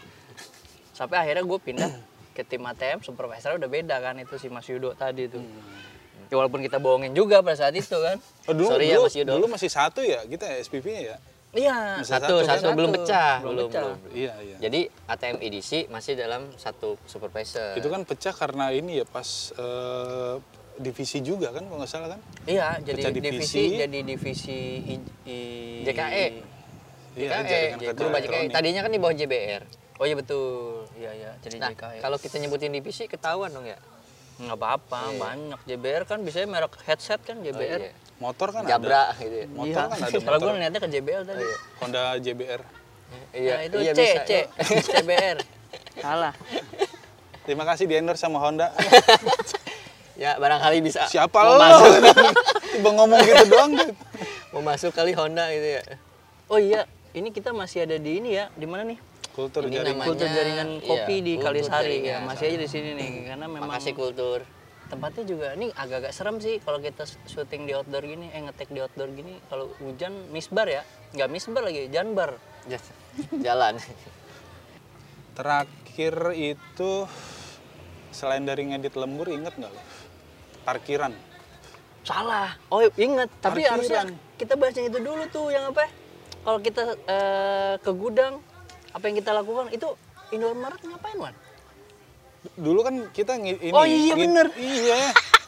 Sampai 0.94 1.17
akhirnya 1.19 1.43
gue 1.43 1.59
pindah 1.59 1.91
ke 2.31 2.47
tim 2.47 2.62
ATM 2.62 3.03
supervisor 3.03 3.59
udah 3.59 3.67
beda 3.67 3.99
kan 3.99 4.15
itu 4.17 4.38
si 4.38 4.47
Mas 4.47 4.62
Yudo 4.65 4.94
tadi 4.94 5.26
tuh. 5.26 5.43
Ya, 6.31 6.38
walaupun 6.38 6.62
kita 6.62 6.79
bohongin 6.79 7.11
juga 7.11 7.43
pada 7.43 7.59
saat 7.59 7.75
itu 7.75 7.91
kan. 7.91 8.23
Oh, 8.47 8.55
dulu, 8.55 8.71
Sorry 8.71 8.87
ya, 8.87 8.97
dulu, 8.97 9.03
Mas 9.05 9.17
Yudo. 9.19 9.31
dulu 9.35 9.47
masih 9.50 9.67
satu 9.69 9.99
ya 10.00 10.23
kita 10.25 10.47
SPP-nya 10.62 11.03
ya? 11.05 11.17
Iya. 11.50 11.79
Masih 11.99 12.15
satu 12.15 12.35
satu, 12.38 12.47
satu, 12.47 12.62
kan? 12.65 12.75
belum 12.79 12.91
pecah 12.94 13.35
Belum 13.43 13.50
belum 13.53 13.67
pecah. 13.67 13.82
belum 13.82 13.99
Iya, 14.15 14.32
iya. 14.38 14.56
jadi 14.62 14.81
ATM 15.11 15.37
edisi 15.43 15.79
masih 15.91 16.15
dalam 16.15 16.47
satu 16.55 16.94
supervisor 17.05 17.75
Itu 17.75 17.91
kan 17.91 18.06
pecah 18.06 18.31
karena 18.31 18.71
ini 18.71 19.03
ya 19.03 19.05
pas 19.05 19.27
eh, 19.53 20.35
divisi 20.79 21.19
juga 21.19 21.50
kan 21.50 21.67
kalau 21.67 21.82
nggak 21.82 21.91
salah 21.91 22.15
kan? 22.15 22.21
Iya, 22.47 22.79
jadi 22.81 23.03
Pecah 23.03 23.12
divisi, 23.12 23.35
divisi. 23.35 23.65
jadi 23.76 23.99
divisi 24.00 24.59
i- 24.87 25.11
i- 25.26 25.83
JKE. 25.83 26.26
Iya, 27.11 27.29
JKE, 27.35 27.62
jadi 27.75 27.87
berubah 27.93 28.21
JKE. 28.23 28.47
Tadinya 28.49 28.81
kan 28.81 28.91
di 28.94 29.00
bawah 29.03 29.12
JBR. 29.12 29.62
Oh 29.99 30.06
iya 30.06 30.15
betul. 30.15 30.87
Iya 30.94 31.11
iya, 31.12 31.31
jadi 31.43 31.56
Nah, 31.59 31.75
JKE. 31.75 31.99
kalau 31.99 32.17
kita 32.17 32.38
nyebutin 32.38 32.71
divisi 32.71 33.05
ketahuan 33.05 33.50
dong 33.50 33.67
ya. 33.67 33.75
Nggak 34.40 34.56
apa-apa, 34.56 35.00
banyak 35.14 35.60
JBR 35.64 36.02
kan 36.04 36.19
biasanya 36.20 36.48
merek 36.48 36.72
headset 36.82 37.20
kan 37.20 37.37
Oh, 37.37 37.44
JBR. 37.44 37.81
iya. 37.82 37.92
Motor 38.16 38.48
kan 38.50 38.62
ada. 38.62 38.70
Jabra 38.70 39.04
gitu 39.16 39.32
ya. 39.34 39.46
Motor 39.48 39.69
Iya. 39.69 39.81
kan 39.87 39.98
ada 39.98 40.19
Kalau 40.19 40.38
gue 40.38 40.50
niatnya 40.54 40.81
ke 40.81 40.88
JBL 40.88 41.22
tadi. 41.25 41.44
Honda 41.78 42.02
JBR. 42.16 42.60
Iya, 43.31 43.54
Nah, 43.54 43.62
itu 43.64 43.76
iya 43.81 43.92
C, 43.92 44.00
bisa. 44.00 44.20
C, 44.22 44.32
JBR. 44.94 45.37
Salah. 46.04 46.34
Terima 47.42 47.64
kasih 47.64 47.84
di 47.84 47.94
endorse 47.94 48.20
sama 48.20 48.38
Honda. 48.38 48.72
Ya, 50.14 50.37
barangkali 50.37 50.84
bisa. 50.84 51.08
Siapa 51.08 51.32
lo? 51.40 51.56
Masuk, 51.56 51.96
Tiba 52.76 52.90
ngomong 52.92 53.25
gitu 53.25 53.44
doang. 53.48 53.72
gitu. 53.72 53.92
mau 54.52 54.60
masuk 54.60 54.92
kali 54.92 55.16
Honda 55.16 55.48
gitu 55.48 55.81
ya. 55.81 55.82
Oh 56.44 56.60
iya, 56.60 56.84
ini 57.12 57.32
kita 57.32 57.56
masih 57.56 57.88
ada 57.88 57.96
di 57.96 58.20
ini 58.20 58.37
ya, 58.37 58.52
di 58.52 58.69
mana 58.69 58.84
nih? 58.84 59.00
Kultur 59.31 59.62
Ini 59.62 59.73
jaringan. 59.73 59.94
namanya- 59.94 60.09
Kultur 60.11 60.29
jaringan 60.29 60.69
kopi 60.81 61.15
iya, 61.15 61.23
di 61.23 61.32
kultur 61.32 61.47
Kalisari 61.47 61.97
ya, 62.03 62.17
masih 62.21 62.44
aja 62.47 62.59
di 62.59 62.69
sini 62.69 62.91
nih 62.93 63.11
karena 63.27 63.47
memang 63.47 63.69
Makasih 63.69 63.94
kultur. 63.94 64.41
tempatnya 64.87 65.23
juga 65.23 65.55
ini 65.55 65.71
agak-agak 65.73 66.11
serem 66.11 66.37
sih 66.37 66.59
kalau 66.59 66.79
kita 66.79 67.06
syuting 67.25 67.62
di 67.62 67.73
outdoor 67.73 68.03
gini, 68.03 68.27
eh 68.29 68.41
ngetek 68.41 68.69
di 68.69 68.81
outdoor 68.81 69.06
gini 69.09 69.38
kalau 69.47 69.71
hujan 69.79 70.11
misbar 70.29 70.67
ya, 70.67 70.82
nggak 71.12 71.29
misbar 71.29 71.62
lagi, 71.62 71.87
janbar. 71.88 72.35
Ja- 72.67 72.82
Jalan. 73.41 73.79
Terakhir 75.33 76.15
itu 76.35 76.91
selain 78.11 78.43
dari 78.43 78.67
ngedit 78.67 78.94
lembur 78.94 79.31
inget 79.31 79.54
nggak 79.54 79.71
lo? 79.71 79.83
Parkiran. 80.61 81.14
Salah. 82.02 82.59
Oh 82.69 82.83
inget, 82.93 83.31
tapi 83.38 83.62
Parkiran. 83.62 83.71
harusnya 83.73 84.00
kita 84.37 84.59
bahas 84.59 84.75
yang 84.75 84.90
itu 84.90 84.99
dulu 84.99 85.23
tuh 85.28 85.49
yang 85.49 85.71
apa? 85.71 85.87
ya? 85.87 85.90
Kalau 86.40 86.59
kita 86.59 86.83
eh, 87.07 87.75
ke 87.78 87.90
gudang, 87.93 88.43
apa 88.90 89.04
yang 89.06 89.16
kita 89.18 89.30
lakukan 89.30 89.70
itu 89.70 89.88
Indomaret 90.30 90.80
ngapain 90.82 91.18
wan? 91.18 91.35
Dulu 92.56 92.80
kan 92.80 92.94
kita 93.11 93.37
ini. 93.37 93.70
Oh, 93.75 93.85
iya, 93.85 94.14
bener. 94.16 94.47
Iya. 94.56 95.00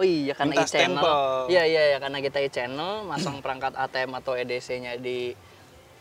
Oh 0.00 0.06
iya 0.06 0.32
karena 0.32 0.56
Minta 0.56 0.64
e-channel. 0.64 0.96
stempel. 0.96 1.20
Iya 1.52 1.62
iya 1.68 1.82
ya 1.92 1.98
karena 2.00 2.18
kita 2.24 2.38
e-channel 2.40 3.04
masang 3.04 3.36
perangkat 3.44 3.76
ATM 3.76 4.16
atau 4.16 4.32
EDC-nya 4.32 4.96
di 4.96 5.36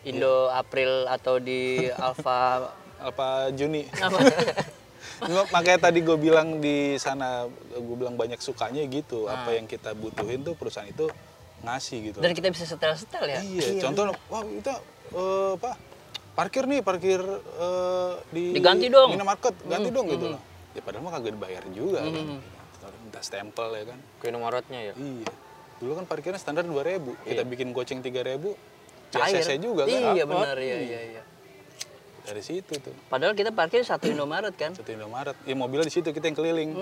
Indo 0.08 0.48
April 0.56 1.03
atau 1.12 1.36
di 1.44 1.84
Alfa 2.00 2.72
Apa 3.03 3.27
Juni? 3.60 3.84
Makanya 5.51 5.91
tadi 5.91 6.00
gue 6.00 6.15
bilang 6.15 6.63
di 6.63 6.96
sana, 6.96 7.44
gue 7.75 7.96
bilang 8.00 8.15
banyak 8.15 8.39
sukanya 8.39 8.88
gitu. 8.88 9.27
Ah. 9.27 9.44
Apa 9.44 9.60
yang 9.60 9.68
kita 9.68 9.91
butuhin 9.91 10.48
tuh 10.48 10.56
perusahaan 10.56 10.88
itu 10.88 11.12
ngasih 11.68 12.15
gitu. 12.15 12.18
Dan 12.24 12.32
kita 12.32 12.56
bisa 12.56 12.63
setel-setel 12.63 13.27
ya. 13.27 13.39
Iya, 13.44 13.84
contoh, 13.84 14.15
wah 14.32 14.44
itu 14.48 14.72
eh, 15.12 15.51
apa? 15.60 15.72
Parkir 16.39 16.63
nih, 16.72 16.79
parkir 16.79 17.19
eh, 17.19 18.13
di 18.31 18.55
Diganti 18.55 18.88
dong. 18.88 19.12
Hmm, 19.12 19.19
minimarket, 19.19 19.60
ganti 19.67 19.91
dong 19.91 20.08
gitu 20.08 20.31
loh. 20.31 20.39
Ya 20.72 20.79
padahal 20.79 21.03
mah 21.03 21.12
kagak 21.19 21.36
dibayar 21.36 21.63
juga 21.75 22.00
kan. 22.00 22.39
Minta 23.03 23.19
stempel 23.19 23.67
ya 23.75 23.84
kan. 23.91 24.00
Ke 24.24 24.31
Indomaretnya 24.31 24.79
ya. 24.79 24.93
Iya. 24.96 25.27
Dulu 25.84 26.00
kan 26.00 26.08
parkirnya 26.08 26.39
standar 26.39 26.63
2000. 26.63 27.27
Kita 27.27 27.43
bikin 27.43 27.75
goceng 27.75 28.00
3000. 28.00 28.55
Cair. 29.12 29.43
CC 29.43 29.60
juga 29.60 29.84
kan. 29.84 30.15
Iya 30.15 30.24
benar 30.24 30.55
iya 30.63 30.77
iya 30.79 31.00
iya. 31.12 31.22
Dari 32.24 32.39
situ 32.39 32.72
tuh. 32.79 32.96
Padahal 33.12 33.36
kita 33.36 33.51
parkir 33.51 33.84
satu 33.84 34.08
Indomaret 34.08 34.55
kan. 34.55 34.72
Satu 34.72 34.96
Indomaret. 34.96 35.36
Ya 35.43 35.60
mobilnya 35.60 35.91
di 35.91 35.93
situ 36.00 36.08
kita 36.15 36.31
yang 36.31 36.39
keliling. 36.39 36.72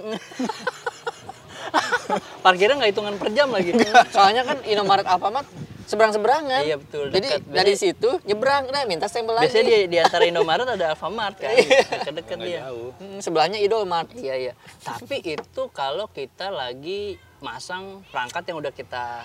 Parkirnya 2.46 2.78
nggak 2.78 2.94
hitungan 2.94 3.18
per 3.18 3.34
jam 3.34 3.50
lagi. 3.50 3.74
Soalnya 4.14 4.46
kan 4.46 4.62
Indomaret 4.70 5.10
Alfamart 5.10 5.50
seberang-seberangan. 5.88 6.62
Iya, 6.62 6.78
betul, 6.78 7.08
Jadi 7.10 7.28
dekat. 7.32 7.42
dari 7.48 7.74
situ 7.74 8.10
nyebrang, 8.22 8.68
nah 8.68 8.84
minta 8.84 9.08
stempel 9.08 9.34
lagi. 9.34 9.48
Biasanya 9.48 9.64
di, 9.66 9.80
di 9.88 9.98
antara 9.98 10.24
Indomaret 10.30 10.68
ada 10.68 10.86
Alfamart 10.92 11.36
kan. 11.36 11.50
Deket-deket 11.50 12.36
Nggak 12.36 12.46
dia. 12.46 12.60
jauh. 12.68 12.90
Hmm, 12.94 13.20
sebelahnya 13.20 13.58
Indomart. 13.58 14.12
Iya 14.12 14.36
iya. 14.38 14.54
Tapi 14.80 15.24
itu 15.24 15.62
kalau 15.72 16.06
kita 16.08 16.50
lagi 16.50 17.16
masang 17.38 18.04
perangkat 18.06 18.44
yang 18.46 18.58
udah 18.58 18.70
kita 18.70 19.24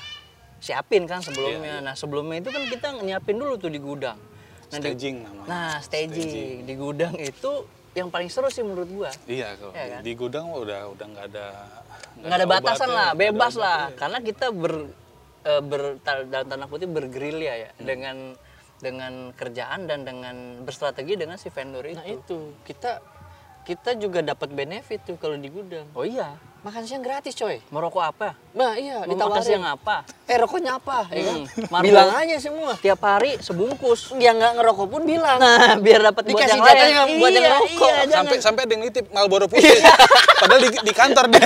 siapin 0.59 1.05
kan 1.05 1.19
sebelumnya. 1.19 1.81
Nah 1.81 1.93
sebelumnya 1.93 2.39
itu 2.39 2.49
kan 2.49 2.63
kita 2.65 2.87
nyiapin 2.97 3.35
dulu 3.35 3.57
tuh 3.57 3.67
di 3.67 3.77
gudang. 3.77 4.17
Nah, 4.71 4.79
di- 4.79 4.89
Staging 4.89 5.17
namanya. 5.21 5.49
Nah 5.49 5.73
staging. 5.79 6.63
di 6.63 6.75
gudang 6.75 7.19
itu 7.19 7.51
yang 7.93 8.09
paling 8.09 8.31
seru 8.31 8.49
sih 8.49 8.63
menurut 8.63 8.89
gua. 8.89 9.11
Iya 9.27 9.53
kalau 9.55 9.73
Iya 9.73 9.83
di, 9.83 9.91
kan? 9.91 10.01
di 10.01 10.13
gudang 10.15 10.47
udah 10.49 10.81
udah 10.89 11.07
nggak 11.09 11.27
ada 11.29 11.47
nggak 12.15 12.39
ada 12.39 12.47
batasan 12.47 12.71
obatnya, 12.87 12.95
lah, 12.95 13.09
ada 13.09 13.19
bebas 13.19 13.53
lah. 13.55 13.79
obatnya. 13.83 13.99
Karena 13.99 14.19
kita 14.23 14.47
ber, 14.49 14.73
eh, 15.45 15.61
ber 15.61 15.83
ta- 15.99 16.25
dalam 16.25 16.47
tanda 16.47 16.67
kutip 16.67 16.89
bergerilya 16.89 17.53
ya 17.59 17.71
Hmm. 17.73 17.85
dengan 17.85 18.17
dengan 18.77 19.13
kerjaan 19.31 19.87
dan 19.87 20.03
dengan 20.03 20.35
berstrategi 20.61 21.15
dengan 21.15 21.37
si 21.37 21.49
vendor 21.49 21.85
itu. 21.85 21.95
Nah 21.95 22.07
itu 22.09 22.39
kita 22.63 22.99
kita 23.63 23.95
juga 23.95 24.19
dapat 24.21 24.51
benefit 24.51 25.03
tuh 25.05 25.15
kalau 25.15 25.35
di 25.35 25.47
gudang. 25.47 25.87
Oh 25.93 26.03
iya, 26.03 26.35
Makan 26.63 26.83
siang 26.83 26.99
gratis 26.99 27.31
coy. 27.33 27.63
merokok 27.69 28.03
apa? 28.05 28.35
Nah 28.53 28.75
iya 28.75 28.99
Mau 29.01 29.15
makan 29.15 29.39
ditawarin. 29.39 29.43
siang 29.45 29.63
apa? 29.65 30.03
Eh 30.27 30.35
rokoknya 30.35 30.73
apa? 30.77 31.07
Ya 31.09 31.23
kan? 31.25 31.41
Hmm. 31.47 31.79
Bilang 31.81 32.11
aja 32.13 32.37
semua. 32.39 32.75
Tiap 32.77 32.99
hari 33.01 33.39
sebungkus. 33.39 34.11
Yang 34.17 34.35
nggak 34.37 34.53
ngerokok 34.57 34.87
pun 34.89 35.03
bilang. 35.05 35.39
Nah, 35.39 35.75
biar 35.77 36.03
dapat 36.05 36.23
buat 36.25 36.39
yang 36.41 36.59
lain. 36.59 36.91
yang 36.91 37.09
buat 37.19 37.31
yang 37.31 37.45
Iya, 37.45 37.55
rokok. 37.57 37.71
iya, 37.71 37.95
jangan. 38.01 38.11
sampai 38.17 38.37
sampai 38.41 38.63
ada 38.65 38.73
yang 38.73 38.83
nitip 38.83 39.07
Marlboro 39.09 39.47
putih 39.47 39.79
padahal 40.37 40.59
di, 40.61 40.71
di 40.77 40.93
kantor 40.93 41.25
deh 41.29 41.43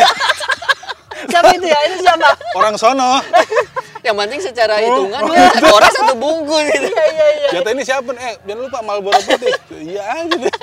Siapa 1.27 1.49
itu 1.53 1.67
ya? 1.67 1.79
Itu 1.87 1.97
siapa? 2.03 2.29
orang 2.55 2.75
sono 2.77 3.21
Yang 4.07 4.17
penting 4.23 4.41
secara 4.41 4.75
hitungan 4.79 5.23
ya, 5.35 5.51
satu 5.51 5.75
orang 5.75 5.93
satu 5.99 6.15
bungkus 6.15 6.65
gitu. 6.71 6.87
Iya, 6.87 7.05
iya, 7.11 7.27
iya. 7.27 7.49
jatah 7.59 7.73
ini 7.75 7.83
siapa 7.83 8.11
eh 8.15 8.35
jangan 8.47 8.63
lupa 8.63 8.79
Marlboro 8.87 9.19
putih 9.19 9.51
iya 9.83 10.03
aja 10.23 10.37
deh 10.39 10.55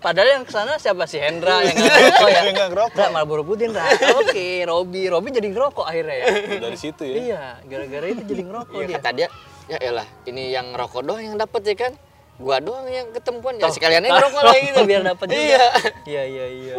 Padahal 0.00 0.28
yang 0.40 0.44
ke 0.48 0.52
sana 0.52 0.76
siapa 0.80 1.04
si 1.04 1.20
Hendra 1.20 1.60
yang 1.60 1.76
nggak 1.76 1.92
ngerokok 1.92 2.28
ya? 2.28 2.40
Yang 2.40 2.54
nggak 2.56 2.70
ngerokok. 2.72 2.96
Nggak, 2.96 3.10
Marlboro 3.12 3.42
Putih 3.44 3.64
Hendra. 3.68 3.84
Oke, 4.16 4.46
Robi, 4.64 5.02
Robi 5.12 5.28
jadi 5.28 5.48
ngerokok 5.52 5.84
akhirnya 5.84 6.16
ya. 6.16 6.26
dari 6.56 6.78
situ 6.80 7.02
ya 7.04 7.14
iya, 7.20 7.44
gara-gara 7.68 8.06
itu 8.08 8.22
jadi 8.24 8.42
ngerokok 8.48 8.76
Iya 8.80 8.86
dia. 8.88 8.96
kata 8.96 9.10
dia, 9.12 9.28
ya 9.68 9.78
elah 9.80 10.08
ini 10.24 10.42
yang 10.52 10.72
ngerokok 10.72 11.00
doang 11.04 11.20
yang 11.20 11.36
dapet 11.36 11.62
ya 11.68 11.76
kan. 11.88 11.92
Gua 12.40 12.56
doang 12.56 12.88
yang 12.88 13.12
ketempuan 13.12 13.60
ya 13.60 13.68
sekalian 13.68 14.08
aja 14.08 14.16
ngerokok 14.16 14.42
lagi 14.48 14.60
gitu. 14.72 14.80
biar 14.88 15.02
dapat 15.04 15.26
juga. 15.28 15.40
Iya. 15.44 15.64
Iya, 16.08 16.22
iya, 16.24 16.46
iya. 16.48 16.76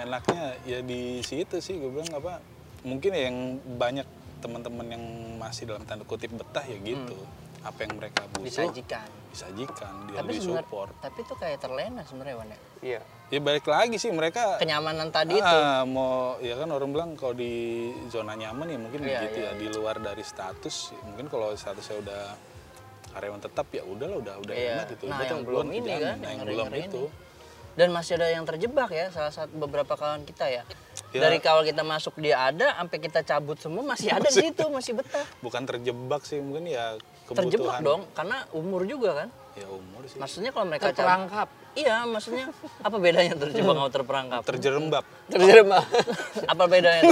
enaknya 0.00 0.56
ya 0.64 0.78
di 0.80 1.20
situ 1.20 1.60
sih 1.60 1.76
gue 1.76 1.92
bilang 1.92 2.08
apa 2.16 2.40
mungkin 2.82 3.10
ya 3.10 3.22
yang 3.28 3.38
banyak 3.76 4.06
teman-teman 4.38 4.86
yang 4.88 5.04
masih 5.36 5.64
dalam 5.64 5.84
tanda 5.84 6.02
kutip 6.02 6.32
betah 6.32 6.64
ya 6.64 6.78
gitu 6.78 7.16
apa 7.60 7.76
yang 7.84 7.92
mereka 7.94 8.24
butuh 8.32 8.48
Disajikan. 8.72 9.04
disajikan 9.28 9.92
dia 10.08 10.16
Tapi 10.18 10.32
di 10.32 10.40
sebenarnya 10.40 10.64
support 10.64 10.90
tapi 10.98 11.18
itu 11.20 11.34
kayak 11.36 11.58
terlena 11.60 12.00
sebenarnya 12.02 12.34
Wan 12.34 12.48
ya. 12.48 12.58
Iya. 12.80 13.00
ya 13.28 13.38
balik 13.38 13.68
lagi 13.68 13.96
sih 13.96 14.08
mereka 14.08 14.56
Kenyamanan 14.56 15.12
tadi 15.12 15.36
itu. 15.36 15.44
ah, 15.44 15.84
mau 15.84 16.40
ya 16.40 16.56
kan 16.56 16.66
orang 16.66 16.88
bilang 16.88 17.10
kalau 17.14 17.36
di 17.36 17.52
zona 18.08 18.32
nyaman 18.32 18.64
ya 18.66 18.78
mungkin 18.80 19.00
Iya, 19.02 19.20
gitu 19.22 19.38
iya, 19.38 19.52
ya 19.52 19.60
di 19.60 19.66
luar 19.70 20.00
dari 20.00 20.24
status 20.24 20.96
ya 20.96 21.00
mungkin 21.04 21.28
kalau 21.28 21.52
statusnya 21.52 22.00
udah 22.00 22.22
karyawan 23.10 23.40
tetap 23.40 23.66
ya 23.68 23.82
udahlah 23.84 24.16
udah 24.16 24.34
udah 24.40 24.54
Iya. 24.54 24.72
enak 24.72 24.86
gitu 24.90 25.04
Nah, 25.04 25.20
yang 25.20 25.42
belum 25.42 25.66
ini 25.68 25.90
kan, 25.92 26.16
Nah, 26.16 26.30
yang 26.32 26.38
yang 26.38 26.48
belum 26.48 26.66
itu 26.72 27.02
Dan 27.70 27.94
masih 27.94 28.16
ada 28.16 28.26
yang 28.26 28.42
terjebak 28.42 28.90
ya, 28.90 29.08
salah 29.08 29.30
satu 29.30 29.52
beberapa 29.54 29.94
kawan 29.94 30.24
kita 30.24 30.48
ya. 30.48 30.66
Ya. 31.10 31.20
Dari 31.20 31.38
kawal 31.38 31.64
kita 31.64 31.82
masuk 31.82 32.16
dia 32.16 32.40
ada, 32.40 32.72
sampai 32.72 32.96
kita 32.98 33.20
cabut 33.20 33.56
semua 33.56 33.84
masih 33.84 34.08
ada 34.08 34.24
di 34.24 34.40
situ, 34.40 34.62
masih 34.66 34.94
betah. 34.94 35.24
bukan 35.44 35.62
terjebak 35.64 36.22
sih 36.22 36.38
mungkin 36.38 36.66
ya 36.66 36.94
Terjebak 37.26 37.50
kebutuhan 37.50 37.80
dong, 37.80 38.00
karena 38.12 38.44
umur 38.52 38.84
juga 38.84 39.16
kan. 39.16 39.28
ya 39.52 39.66
umur 39.66 40.00
sih 40.04 40.16
Maksudnya 40.16 40.50
kalau 40.50 40.64
mereka 40.64 40.86
cabut, 40.86 40.96
Terperangkap. 40.96 41.48
iya 41.72 42.04
maksudnya 42.04 42.44
apa 42.80 42.96
bedanya 42.96 43.32
terjebak 43.36 43.72
sama 43.72 43.88
terperangkap? 43.88 44.40
terjerembab 44.44 45.04
Terjerembab. 45.26 45.84
apa 46.52 46.62
bedanya? 46.66 47.02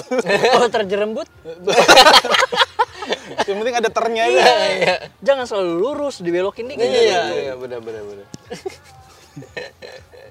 Kalau 0.48 0.68
terjerembut, 0.68 1.26
yang 3.46 3.56
penting 3.58 3.76
ada 3.76 3.88
ternya 3.88 4.22
aja 4.24 4.42
Iya. 4.68 4.94
jangan 5.20 5.44
selalu 5.44 5.72
lurus, 5.76 6.14
dibelokin 6.20 6.66
dikit. 6.66 6.82
Iya, 6.82 7.20
iya 7.32 7.52
benar 7.54 7.78
benar 7.80 8.02
benar. 8.04 8.26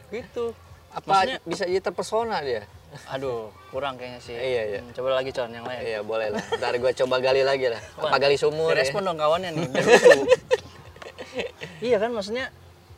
Gitu. 0.10 0.46
Apa 0.90 1.06
Maksudnya- 1.06 1.40
bisa 1.44 1.64
jadi 1.64 1.82
terpesona 1.82 2.38
dia? 2.42 2.64
Aduh, 3.10 3.52
kurang 3.68 3.96
kayaknya 3.96 4.20
sih. 4.20 4.34
Iya, 4.34 4.62
iya. 4.66 4.80
Hmm, 4.80 4.92
Coba 4.92 5.16
lagi 5.16 5.30
con 5.30 5.52
yang 5.52 5.64
lain. 5.64 5.80
Iya 5.82 6.00
boleh 6.02 6.28
lah. 6.32 6.44
Ntar 6.56 6.74
gua 6.78 6.92
coba 6.92 7.16
gali 7.20 7.44
lagi 7.44 7.68
lah. 7.68 7.82
Apa 8.00 8.16
gali 8.18 8.36
sumur 8.36 8.72
ya? 8.72 8.80
Respon 8.80 9.04
dong 9.04 9.20
kawannya 9.20 9.52
nih. 9.52 9.68
iya 11.84 11.98
kan 11.98 12.10
maksudnya 12.10 12.50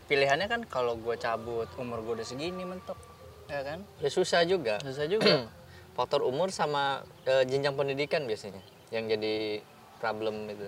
pilihannya 0.07 0.47
kan 0.47 0.61
kalau 0.65 0.95
gue 0.95 1.15
cabut 1.15 1.67
umur 1.75 2.01
gue 2.01 2.13
udah 2.15 2.27
segini 2.27 2.63
mentok 2.63 2.97
ya 3.45 3.61
kan 3.61 3.83
Ya 3.99 4.09
susah 4.09 4.41
juga. 4.43 4.79
susah 4.79 5.05
juga 5.05 5.45
Faktor 5.97 6.23
umur 6.23 6.47
sama 6.49 7.03
eh, 7.25 7.43
jenjang 7.43 7.75
pendidikan 7.75 8.23
biasanya 8.23 8.63
yang 8.89 9.05
jadi 9.05 9.59
problem 9.99 10.47
itu. 10.47 10.65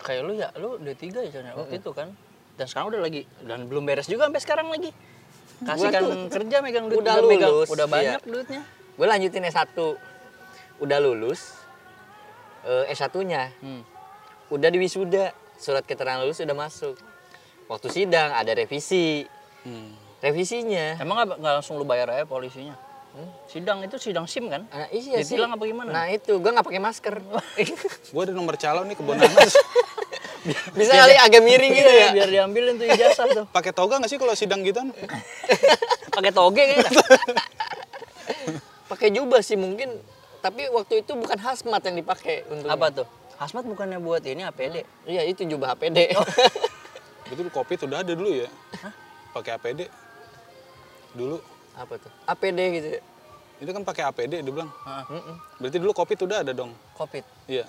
kayak 0.00 0.22
lu 0.24 0.34
ya 0.34 0.48
lu 0.56 0.74
udah 0.74 0.96
tiga 0.96 1.20
ya 1.20 1.30
Con, 1.30 1.44
ya, 1.44 1.52
waktu 1.54 1.78
itu 1.78 1.90
kan 1.92 2.08
dan 2.56 2.66
sekarang 2.66 2.90
udah 2.90 3.00
lagi 3.00 3.22
dan 3.44 3.70
belum 3.70 3.86
beres 3.86 4.08
juga 4.08 4.26
sampai 4.26 4.42
sekarang 4.42 4.66
lagi 4.66 4.90
kasihkan 5.64 6.02
kerja 6.28 6.56
megang 6.60 6.86
duit 6.86 6.98
udah 6.98 7.14
megang- 7.22 7.52
lulus, 7.52 7.68
udah 7.70 7.86
banyak 7.86 8.18
iya. 8.18 8.26
duitnya 8.26 8.62
Gue 8.92 9.06
lanjutin 9.08 9.40
S1. 9.42 9.72
Udah 10.78 10.98
lulus. 11.00 11.56
eh, 12.62 12.92
S1-nya. 12.92 13.50
hmm. 13.58 13.82
Udah 14.52 14.68
di 14.68 14.78
wisuda. 14.78 15.32
Surat 15.56 15.82
keterangan 15.82 16.20
lulus 16.22 16.38
udah 16.38 16.54
masuk. 16.54 16.94
Waktu 17.66 17.88
sidang 17.88 18.36
ada 18.36 18.52
revisi. 18.52 19.24
Hmm. 19.64 19.96
Revisinya. 20.20 21.00
emang 21.00 21.24
nggak 21.24 21.52
langsung 21.56 21.80
lu 21.80 21.88
bayar 21.88 22.12
aja 22.12 22.22
polisinya 22.22 22.78
sidang 23.44 23.84
itu 23.84 23.96
sidang 24.00 24.24
sim 24.24 24.48
kan 24.48 24.64
Nah, 24.72 24.88
iya 24.88 25.20
sih. 25.20 25.36
Ditilang 25.36 25.52
apa 25.52 25.64
gimana? 25.68 25.90
Nah 25.92 26.06
itu, 26.08 26.40
gue 26.40 26.48
nggak 26.48 26.64
pakai 26.64 26.80
masker. 26.80 27.14
gue 28.12 28.22
ada 28.24 28.32
nomor 28.32 28.56
calon 28.56 28.88
nih 28.88 28.96
kebun 28.96 29.20
nanas 29.20 29.52
Bisa 30.78 30.92
kali 30.92 31.14
agak 31.14 31.42
miring 31.42 31.72
gitu 31.72 31.86
ya. 31.86 32.08
biar 32.10 32.28
diambilin 32.28 32.74
tuh 32.74 32.86
ijazah 32.88 33.26
tuh 33.30 33.44
pakai 33.50 33.70
toga 33.70 34.02
nggak 34.02 34.10
sih 34.10 34.18
kalau 34.18 34.34
sidang 34.34 34.60
gitu 34.62 34.82
pakai 36.16 36.30
toge 36.34 36.62
kayaknya 36.62 36.90
Pakai 38.92 39.08
jubah 39.08 39.40
sih 39.40 39.56
mungkin. 39.56 39.88
Tapi 40.44 40.68
waktu 40.68 41.00
itu 41.00 41.16
bukan 41.16 41.38
hazmat 41.40 41.80
yang 41.86 41.96
dipakai 41.96 42.44
untuk 42.50 42.68
apa 42.68 42.86
tuh 42.92 43.06
Hasmat 43.40 43.64
bukannya 43.64 43.96
buat 43.98 44.20
ini 44.26 44.44
APD 44.44 44.84
Iya 45.06 45.22
itu 45.24 45.46
jubah 45.48 45.72
APD. 45.74 46.12
itu 47.32 47.40
kopi 47.48 47.80
udah 47.80 48.04
ada 48.04 48.12
dulu 48.12 48.28
ya 48.28 48.48
pakai 49.32 49.56
APD 49.56 49.88
dulu 51.16 51.40
apa 51.72 51.96
tuh? 51.96 52.12
APD 52.28 52.58
gitu. 52.76 52.88
ya. 52.92 53.00
itu 53.64 53.70
kan 53.72 53.82
pakai 53.88 54.04
APD 54.04 54.44
dia 54.44 54.52
bilang 54.52 54.68
Mm-mm. 55.08 55.36
berarti 55.56 55.78
dulu 55.80 55.92
kopi 55.96 56.14
udah 56.20 56.44
ada 56.44 56.52
dong 56.52 56.76
covid 56.92 57.24
iya 57.48 57.64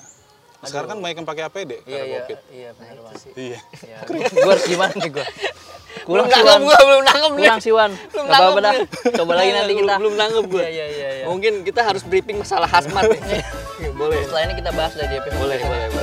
sekarang 0.65 0.89
kan 0.89 0.98
banyak 1.00 1.17
yang 1.17 1.27
pakai 1.27 1.43
APD 1.46 1.72
iya 1.72 1.77
karena 1.77 2.03
iya 2.03 2.20
covid 2.20 2.39
iya 2.50 2.70
benar 2.74 2.98
banget 3.01 3.22
iya 3.36 3.60
Ya, 3.84 3.98
gue 4.34 4.50
harus 4.50 4.65
gimana 4.65 4.93
nih 4.96 5.12
gue? 5.12 5.25
Belum 6.03 6.25
Kurang 6.25 6.43
nangkep 6.43 6.60
gua, 6.60 6.77
belum 6.84 7.03
nangkep 7.05 7.32
nih. 7.32 7.43
Kurang 7.46 7.62
siwan. 7.62 7.91
Belum 8.12 8.25
Gak 8.25 8.36
apa-apa 8.36 8.60
dah. 8.60 8.75
Coba 9.13 9.32
lagi 9.38 9.51
nanti 9.53 9.72
Belum- 9.72 9.79
kita. 9.79 9.93
Belum 10.01 10.13
nangkep 10.17 10.46
gue. 10.50 10.63
Iya 10.63 10.70
iya 10.70 10.86
iya. 10.89 11.10
iya. 11.15 11.25
Mungkin 11.29 11.53
kita 11.63 11.82
harus 11.86 12.03
briefing 12.03 12.38
masalah 12.38 12.67
hazmat 12.67 13.08
nih. 13.08 13.39
boleh. 13.93 14.20
Setelah 14.25 14.41
ini 14.43 14.53
kita 14.58 14.72
bahas 14.74 14.93
dari 14.93 15.15
episode 15.15 15.39
Boleh, 15.39 15.60
boleh, 15.62 15.88
boleh. 15.88 16.02